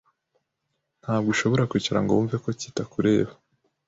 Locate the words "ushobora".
1.35-1.67